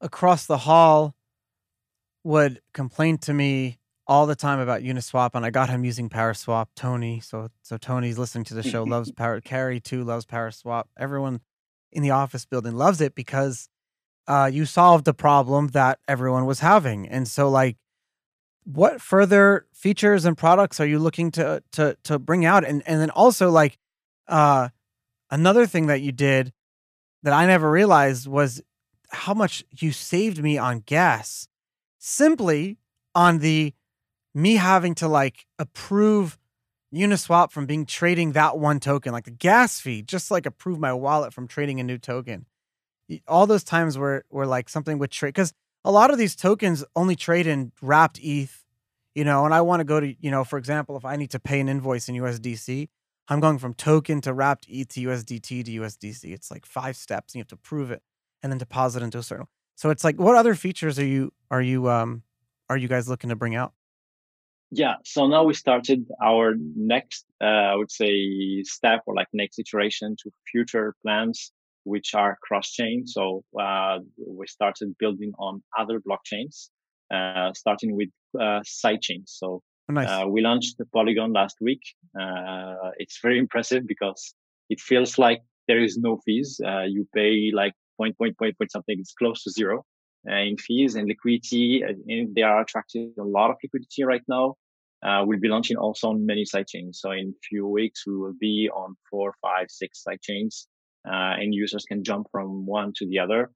[0.00, 1.14] across the hall
[2.26, 6.66] would complain to me all the time about Uniswap, and I got him using Paraswap.
[6.74, 9.40] Tony, so so Tony's listening to the show, loves Power.
[9.40, 10.84] Carrie too loves Paraswap.
[10.98, 11.40] Everyone
[11.92, 13.68] in the office building loves it because
[14.26, 17.76] uh, you solved the problem that everyone was having, and so like,
[18.64, 22.64] what further features and products are you looking to to to bring out?
[22.64, 23.78] And and then also like,
[24.26, 24.70] uh,
[25.30, 26.52] another thing that you did
[27.22, 28.60] that I never realized was
[29.10, 31.46] how much you saved me on gas
[31.98, 32.78] simply
[33.14, 33.74] on the
[34.34, 36.38] me having to like approve
[36.94, 40.92] Uniswap from being trading that one token, like the gas fee, just like approve my
[40.92, 42.46] wallet from trading a new token.
[43.26, 45.52] All those times where where like something would trade because
[45.84, 48.64] a lot of these tokens only trade in wrapped ETH,
[49.14, 51.30] you know, and I want to go to, you know, for example, if I need
[51.30, 52.88] to pay an invoice in USDC,
[53.28, 56.32] I'm going from token to wrapped ETH to USDT to USDC.
[56.32, 58.02] It's like five steps and you have to prove it
[58.42, 59.46] and then deposit into a certain.
[59.76, 62.22] So it's like, what other features are you are you um
[62.68, 63.72] are you guys looking to bring out?
[64.70, 69.58] yeah so now we started our next uh, i would say step or like next
[69.58, 71.52] iteration to future plans
[71.84, 76.68] which are cross chain so uh, we started building on other blockchains
[77.14, 78.08] uh, starting with
[78.40, 80.08] uh, side chains so oh, nice.
[80.08, 81.82] Uh, we launched the polygon last week
[82.20, 84.34] uh, it's very impressive because
[84.68, 88.96] it feels like there is no fees you pay like point point point point something
[88.98, 89.84] it's close to zero
[90.30, 91.82] uh, in fees and liquidity.
[91.82, 94.54] And they are attracting a lot of liquidity right now.
[95.04, 96.96] Uh, we'll be launching also on many sidechains.
[96.96, 100.66] So in a few weeks, we will be on four, five, six sidechains,
[101.06, 103.50] uh, and users can jump from one to the other.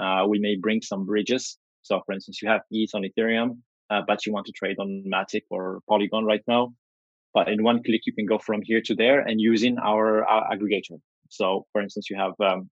[0.00, 1.58] Uh, we may bring some bridges.
[1.82, 3.58] So for instance, you have ETH on Ethereum,
[3.90, 6.72] uh, but you want to trade on Matic or Polygon right now.
[7.34, 10.50] But in one click, you can go from here to there and using our, our
[10.52, 10.98] aggregator.
[11.28, 12.70] So for instance, you have um,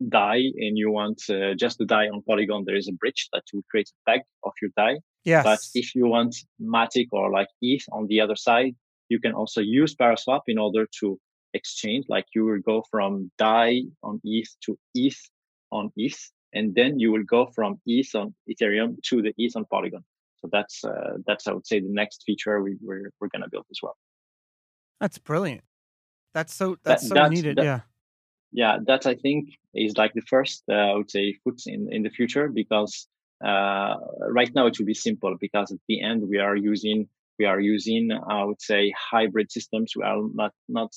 [0.00, 3.42] DAI and you want uh, just the DAI on Polygon, there is a bridge that
[3.52, 4.98] will create a peg of your DAI.
[5.24, 5.44] Yes.
[5.44, 8.74] But if you want Matic or like ETH on the other side,
[9.08, 11.18] you can also use Paraswap in order to
[11.54, 12.06] exchange.
[12.08, 15.18] Like you will go from DAI on ETH to ETH
[15.72, 19.64] on ETH, and then you will go from ETH on Ethereum to the ETH on
[19.64, 20.04] Polygon.
[20.36, 23.64] So that's uh, that's I would say the next feature we, we're we're gonna build
[23.70, 23.96] as well.
[25.00, 25.64] That's brilliant.
[26.34, 27.56] That's so that's that, so that's, needed.
[27.56, 27.80] That, yeah
[28.52, 32.02] yeah, that I think is like the first, uh, I would say, foot in, in
[32.02, 33.06] the future because
[33.44, 33.96] uh,
[34.30, 37.60] right now it will be simple because at the end we are using we are
[37.60, 39.92] using I would say hybrid systems.
[39.94, 40.92] We are not not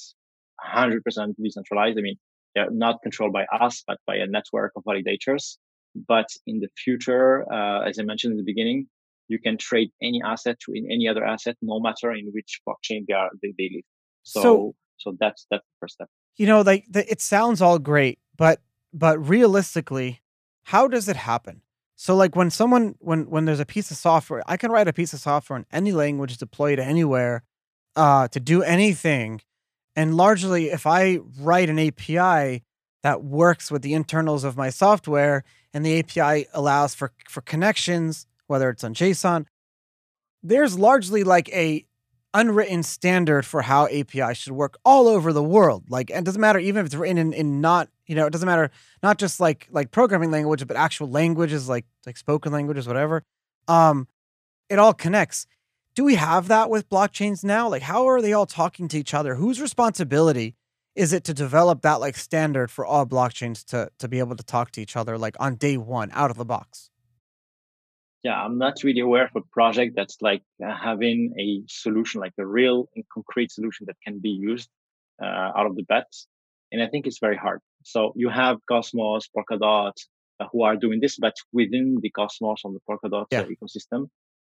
[0.65, 1.97] 100% decentralized.
[1.97, 2.17] I mean,
[2.55, 5.57] they're not controlled by us, but by a network of validators.
[5.95, 8.87] But in the future, uh, as I mentioned in the beginning,
[9.27, 13.05] you can trade any asset to in any other asset, no matter in which blockchain
[13.07, 13.83] they are they, they live.
[14.23, 16.09] So, so, so that's that's the first step
[16.39, 18.61] you know, like the, it sounds all great, but
[18.93, 20.21] but realistically,
[20.63, 21.61] how does it happen?
[21.97, 24.93] So like when someone when when there's a piece of software, I can write a
[24.93, 27.43] piece of software in any language, deploy anywhere,
[27.97, 29.41] uh, to do anything.
[29.97, 32.63] And largely, if I write an API
[33.03, 38.27] that works with the internals of my software, and the API allows for for connections,
[38.47, 39.45] whether it's on JSON,
[40.41, 41.85] there's largely like a
[42.33, 45.85] unwritten standard for how API should work all over the world.
[45.89, 48.31] Like, and it doesn't matter even if it's written in, in not, you know, it
[48.31, 52.87] doesn't matter not just like like programming language, but actual languages like like spoken languages,
[52.87, 53.23] whatever.
[53.67, 54.07] Um,
[54.69, 55.47] it all connects.
[55.95, 57.67] Do we have that with blockchains now?
[57.67, 59.35] Like, how are they all talking to each other?
[59.35, 60.55] Whose responsibility
[60.95, 64.43] is it to develop that like standard for all blockchains to to be able to
[64.43, 66.89] talk to each other like on day one out of the box?
[68.23, 72.33] Yeah, I'm not really aware of a project that's like uh, having a solution, like
[72.37, 74.69] a real and concrete solution that can be used
[75.21, 76.07] uh, out of the bat.
[76.71, 77.61] And I think it's very hard.
[77.83, 79.93] So you have Cosmos, Polkadot,
[80.39, 83.43] uh, who are doing this, but within the Cosmos on the Polkadot uh, yeah.
[83.43, 84.09] ecosystem.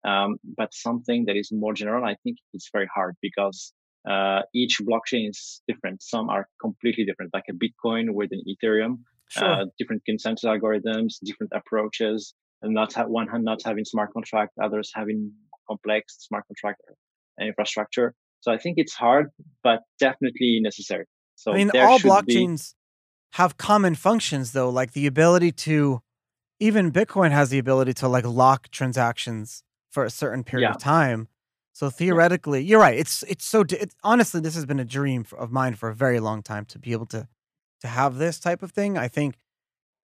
[0.05, 3.71] Um, but something that is more general, I think it's very hard because
[4.09, 6.03] uh, each blockchain is different.
[6.03, 8.97] Some are completely different, like a Bitcoin with an Ethereum,
[9.29, 9.49] sure.
[9.49, 14.53] Uh, different consensus algorithms, different approaches and not have one hand not having smart contract,
[14.61, 15.31] others having
[15.67, 18.13] complex smart contract uh, infrastructure.
[18.39, 19.29] So I think it's hard,
[19.63, 21.05] but definitely necessary.
[21.35, 23.37] So I mean, all blockchains be...
[23.37, 26.01] have common functions, though, like the ability to
[26.59, 30.71] even Bitcoin has the ability to like lock transactions for a certain period yeah.
[30.71, 31.27] of time.
[31.73, 32.67] So theoretically, yeah.
[32.67, 32.97] you're right.
[32.97, 36.19] It's it's so it, honestly, this has been a dream of mine for a very
[36.19, 37.27] long time to be able to
[37.81, 38.97] to have this type of thing.
[38.97, 39.35] I think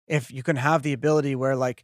[0.07, 1.83] if you can have the ability where like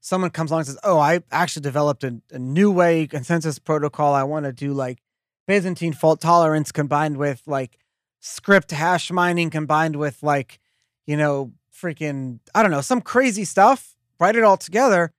[0.00, 4.14] someone comes along and says, "Oh, I actually developed a, a new way consensus protocol.
[4.14, 5.02] I want to do like
[5.46, 7.78] Byzantine fault tolerance combined with like
[8.20, 10.60] script hash mining combined with like,
[11.06, 13.96] you know, freaking I don't know, some crazy stuff.
[14.18, 15.12] Write it all together.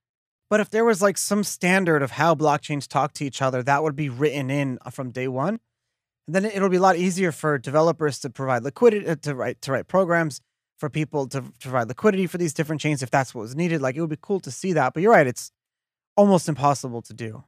[0.49, 3.83] But if there was like some standard of how blockchains talk to each other, that
[3.83, 5.59] would be written in uh, from day one.
[6.27, 9.61] And then it'll be a lot easier for developers to provide liquidity uh, to write
[9.61, 10.41] to write programs
[10.81, 13.81] for people to, provide liquidity for these different chains if that's what was needed.
[13.81, 14.93] Like it would be cool to see that.
[14.93, 15.51] But you're right, it's
[16.17, 17.43] almost impossible to do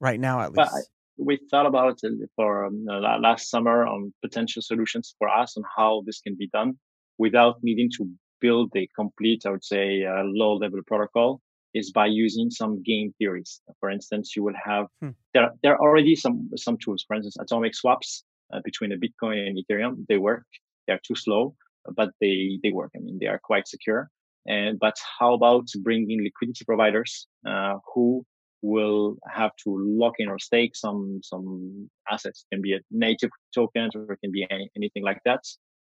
[0.00, 0.72] right now, at least.
[0.72, 0.82] But
[1.16, 2.84] we thought about it for um,
[3.28, 6.72] last summer on potential solutions for us on how this can be done
[7.18, 11.40] without needing to build a complete, I would say, uh, low level protocol
[11.74, 13.60] is by using some game theories.
[13.78, 15.10] For instance, you will have hmm.
[15.32, 15.50] there.
[15.62, 17.04] There are already some some tools.
[17.06, 20.04] For instance, atomic swaps uh, between a Bitcoin and Ethereum.
[20.08, 20.46] They work.
[20.86, 21.54] They are too slow,
[21.96, 22.92] but they they work.
[22.96, 24.10] I mean, they are quite secure.
[24.46, 28.24] And but how about bringing liquidity providers uh, who
[28.60, 32.44] will have to lock in or stake some some assets?
[32.50, 35.44] It can be a native token or it can be any, anything like that.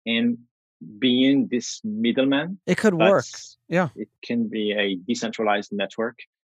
[0.06, 0.38] And
[1.00, 3.26] being this middleman, it could work.
[3.67, 6.17] Yeah, it can be a decentralized network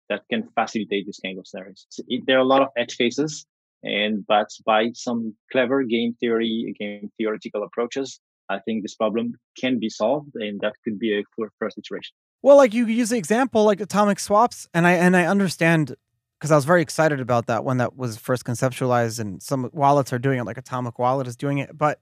[0.08, 1.86] that can facilitate this kind of scenarios.
[2.08, 3.46] It, there are a lot of edge cases,
[3.82, 9.78] and but by some clever game theory, game theoretical approaches, I think this problem can
[9.78, 11.22] be solved, and that could be a
[11.58, 12.14] first iteration.
[12.42, 15.94] Well, like you use the example like atomic swaps, and I and I understand
[16.38, 20.12] because I was very excited about that when that was first conceptualized, and some wallets
[20.12, 21.76] are doing it, like Atomic Wallet is doing it.
[21.76, 22.00] But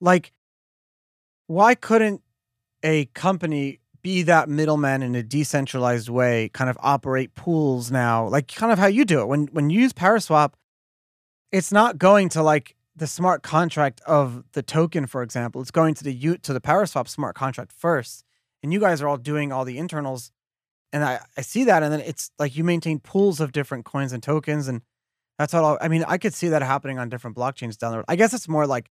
[0.00, 0.32] like,
[1.46, 2.22] why couldn't
[2.82, 8.48] a company be that middleman in a decentralized way, kind of operate pools now, like
[8.48, 10.54] kind of how you do it when when you use Paraswap?
[11.52, 15.94] It's not going to like the smart contract of the token, for example, it's going
[15.94, 18.24] to the U to the Paraswap smart contract first,
[18.62, 20.32] and you guys are all doing all the internals,
[20.92, 24.12] and I I see that, and then it's like you maintain pools of different coins
[24.12, 24.82] and tokens, and
[25.38, 25.78] that's all.
[25.80, 28.06] I mean, I could see that happening on different blockchains down the road.
[28.08, 28.90] I guess it's more like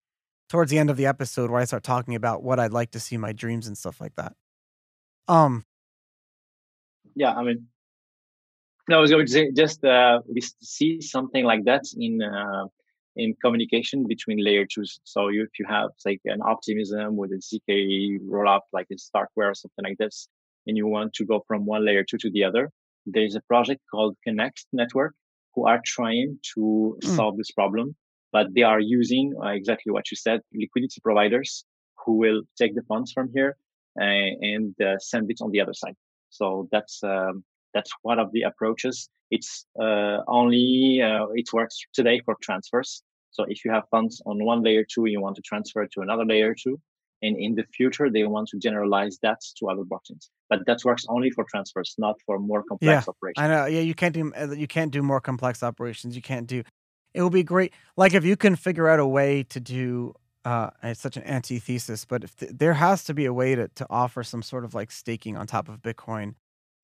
[0.50, 3.00] towards the end of the episode where I start talking about what I'd like to
[3.00, 4.34] see my dreams and stuff like that.
[5.28, 5.66] Um.
[7.16, 7.68] Yeah, I mean,
[8.90, 12.66] no, I was going to say just uh, we see something like that in uh,
[13.20, 15.00] in communication between layer twos.
[15.04, 19.52] So you, if you have like an optimism with a ZK rollup, like a Starkware
[19.52, 20.28] or something like this,
[20.66, 22.72] and you want to go from one layer two to the other,
[23.06, 25.14] there's a project called Connext Network
[25.54, 27.16] who are trying to mm.
[27.16, 27.96] solve this problem,
[28.32, 31.66] but they are using uh, exactly what you said, liquidity providers
[32.06, 33.58] who will take the funds from here
[34.00, 35.96] uh, and uh, send it on the other side.
[36.30, 39.10] So that's um, that's one of the approaches.
[39.32, 43.04] It's uh, only uh, it works today for transfers.
[43.32, 46.26] So if you have funds on one layer two, you want to transfer to another
[46.26, 46.80] layer two,
[47.22, 50.30] and in the future they want to generalize that to other blockchains.
[50.50, 53.38] But that works only for transfers, not for more complex yeah, operations.
[53.38, 53.66] I know.
[53.66, 56.16] Yeah, you can't do uh, you can't do more complex operations.
[56.16, 56.64] You can't do.
[57.14, 57.74] It would be great.
[57.98, 60.16] Like if you can figure out a way to do.
[60.46, 63.68] Uh, it's such an antithesis, but if th- there has to be a way to
[63.68, 66.36] to offer some sort of like staking on top of Bitcoin,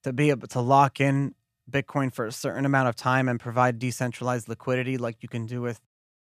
[0.03, 1.33] to be able to lock in
[1.71, 5.61] Bitcoin for a certain amount of time and provide decentralized liquidity like you can do
[5.61, 5.79] with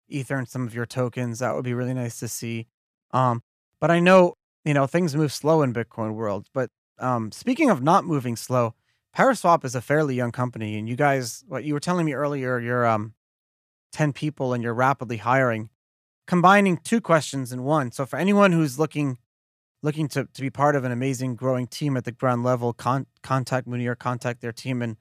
[0.07, 1.39] Ether and some of your tokens.
[1.39, 2.67] That would be really nice to see.
[3.11, 3.43] Um,
[3.79, 4.35] but I know,
[4.65, 6.47] you know, things move slow in Bitcoin world.
[6.53, 8.75] But um, speaking of not moving slow,
[9.15, 12.59] Paraswap is a fairly young company, and you guys, what you were telling me earlier,
[12.59, 13.13] your um,
[13.91, 15.69] 10 people and you're rapidly hiring,
[16.27, 17.91] combining two questions in one.
[17.91, 19.17] So for anyone who's looking
[19.83, 23.05] looking to, to be part of an amazing growing team at the ground level, con-
[23.21, 24.95] contact Mounir, contact their team, and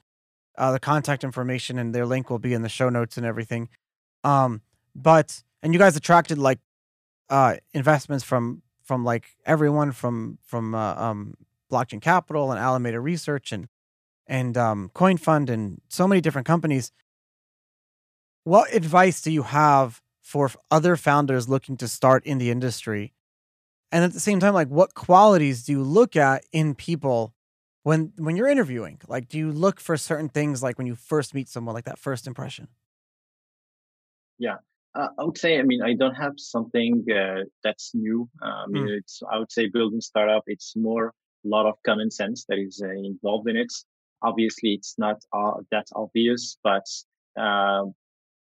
[0.59, 3.69] uh, the contact information and their link will be in the show notes and everything.
[4.25, 4.61] Um,
[4.95, 6.59] but and you guys attracted like
[7.31, 11.35] uh, investments from from like everyone from from uh, um,
[11.71, 13.69] blockchain capital and alameda research and
[14.27, 16.93] and um, coin fund and so many different companies.
[18.45, 23.13] What advice do you have for other founders looking to start in the industry?
[23.91, 27.35] And at the same time like what qualities do you look at in people
[27.83, 29.01] when when you're interviewing?
[29.09, 31.99] Like do you look for certain things like when you first meet someone like that
[31.99, 32.69] first impression?
[34.39, 34.57] Yeah
[34.95, 38.29] uh, I would say, I mean, I don't have something uh, that's new.
[38.43, 38.99] I mean, mm.
[38.99, 42.83] it's, I would say building startup, it's more a lot of common sense that is
[42.85, 43.73] uh, involved in it.
[44.23, 45.17] Obviously, it's not
[45.71, 46.85] that obvious, but
[47.41, 47.95] um,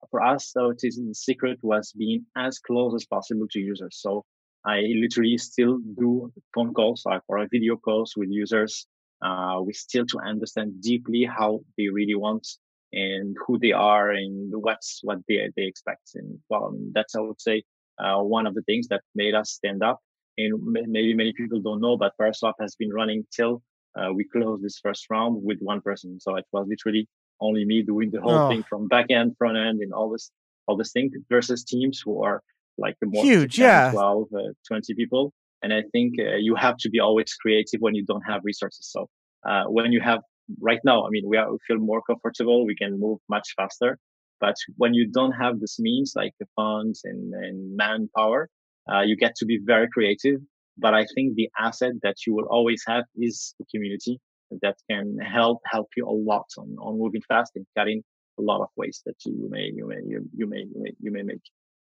[0.09, 3.97] for us, so it is the secret was being as close as possible to users.
[3.99, 4.25] So
[4.65, 8.85] I literally still do phone calls or video calls with users.
[9.23, 12.47] Uh, we still to understand deeply how they really want
[12.93, 16.11] and who they are and what's what they they expect.
[16.15, 17.63] And well, that's I would say
[17.99, 19.99] uh, one of the things that made us stand up.
[20.37, 23.61] And maybe many people don't know, but Paraswap has been running till
[23.97, 26.19] uh, we closed this first round with one person.
[26.19, 27.07] So it was literally
[27.41, 28.49] only me doing the whole oh.
[28.49, 30.31] thing from back end, front end, and all this
[30.67, 32.41] all this thing versus teams who are
[32.77, 34.37] like the more huge, yeah, 12, uh,
[34.67, 35.33] 20 people.
[35.61, 38.89] And I think uh, you have to be always creative when you don't have resources.
[38.89, 39.09] So
[39.47, 40.21] uh, when you have
[40.59, 42.65] right now, I mean, we, are, we feel more comfortable.
[42.65, 43.97] We can move much faster.
[44.39, 48.49] But when you don't have this means like the funds and, and manpower,
[48.91, 50.41] uh, you get to be very creative.
[50.77, 54.19] But I think the asset that you will always have is the community
[54.61, 58.03] that can help help you a lot on, on moving fast and cutting
[58.39, 61.11] a lot of waste that you may you may you, you may you may you
[61.11, 61.41] may make.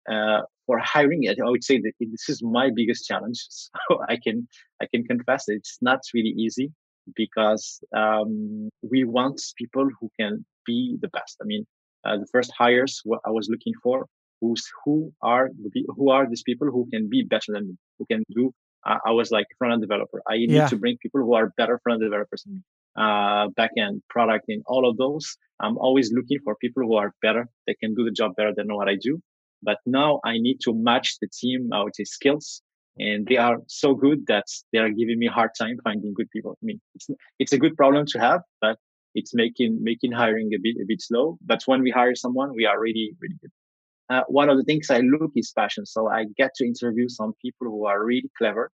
[0.08, 3.44] Uh, for hiring, it, I would say that this is my biggest challenge.
[3.88, 4.46] So I can
[4.80, 6.72] I can confess it's not really easy
[7.14, 11.36] because um, we want people who can be the best.
[11.42, 11.64] I mean,
[12.04, 14.06] uh, the first hires what I was looking for
[14.40, 18.06] who's who are the, who are these people who can be better than me, who
[18.06, 18.52] can do.
[18.84, 20.22] Uh, I was like front end developer.
[20.28, 20.68] I need yeah.
[20.68, 22.62] to bring people who are better front end developers than me.
[22.96, 25.36] Uh, back end, product, and all of those.
[25.60, 27.48] I'm always looking for people who are better.
[27.66, 29.20] They can do the job better than what I do.
[29.62, 32.62] But now I need to match the team, I would say skills
[32.98, 36.30] and they are so good that they are giving me a hard time finding good
[36.30, 36.52] people.
[36.52, 37.06] I mean, it's,
[37.38, 38.78] it's a good problem to have, but
[39.14, 41.38] it's making making hiring a bit a bit slow.
[41.44, 43.50] But when we hire someone, we are really really good.
[44.08, 45.84] Uh, one of the things I look is passion.
[45.84, 48.70] So I get to interview some people who are really clever,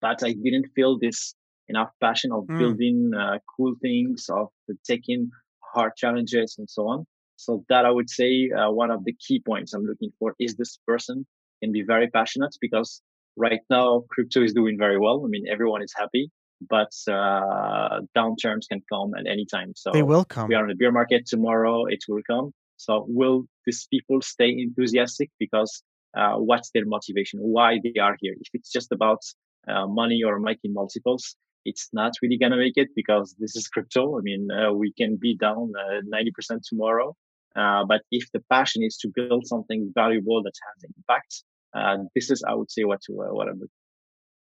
[0.00, 1.34] but I didn't feel this
[1.68, 2.58] enough passion of mm.
[2.58, 4.48] building uh, cool things, of
[4.86, 5.30] taking
[5.74, 7.06] hard challenges, and so on.
[7.36, 10.54] So that I would say uh, one of the key points I'm looking for is
[10.54, 11.26] this person
[11.62, 13.02] can be very passionate because
[13.36, 15.22] right now crypto is doing very well.
[15.24, 16.30] I mean, everyone is happy,
[16.68, 19.72] but uh, downturns can come at any time.
[19.76, 20.48] So they will come.
[20.48, 21.86] We are in the bear market tomorrow.
[21.86, 22.52] It will come.
[22.76, 25.82] So will these people stay enthusiastic because
[26.16, 27.40] uh, what's their motivation?
[27.40, 28.34] Why they are here?
[28.40, 29.22] If it's just about
[29.68, 34.18] uh, money or making multiples, it's not really gonna make it because this is crypto.
[34.18, 37.14] I mean, uh, we can be down uh, ninety percent tomorrow.
[37.56, 41.42] Uh, but if the passion is to build something valuable that has impact,
[41.76, 43.60] uh, this is, I would say, what uh, what I'm.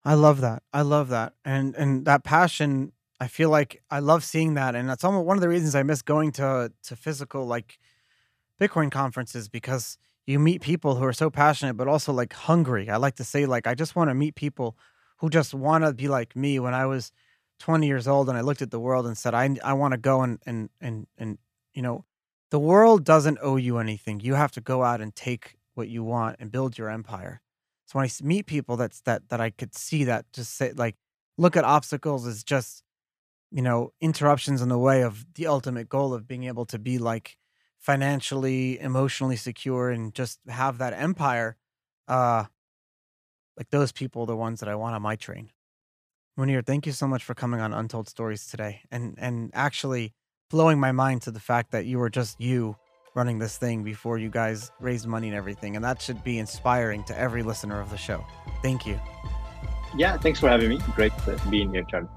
[0.05, 0.63] I love that.
[0.71, 2.93] I love that, and and that passion.
[3.19, 5.83] I feel like I love seeing that, and that's almost one of the reasons I
[5.83, 7.79] miss going to to physical like
[8.59, 12.89] Bitcoin conferences because you meet people who are so passionate, but also like hungry.
[12.89, 14.77] I like to say like I just want to meet people
[15.17, 17.11] who just want to be like me when I was
[17.59, 19.97] 20 years old and I looked at the world and said I I want to
[19.97, 21.37] go and and and and
[21.73, 22.05] you know
[22.51, 24.19] the world doesn't owe you anything.
[24.19, 27.41] You have to go out and take what you want and build your empire.
[27.85, 30.95] So when I meet people that's that that I could see that just say like
[31.37, 32.83] look at obstacles as just
[33.51, 36.97] you know interruptions in the way of the ultimate goal of being able to be
[36.97, 37.37] like
[37.79, 41.55] financially emotionally secure and just have that empire
[42.07, 42.45] uh
[43.55, 45.49] like those people are the ones that I want on my train.
[46.37, 50.13] Mounir, thank you so much for coming on Untold Stories today and and actually
[50.49, 52.75] blowing my mind to the fact that you were just you
[53.17, 55.75] running this thing before you guys raised money and everything.
[55.75, 58.23] And that should be inspiring to every listener of the show.
[58.61, 58.97] Thank you.
[59.95, 60.79] Yeah, thanks for having me.
[60.95, 61.11] Great
[61.49, 62.07] being here, Charlie.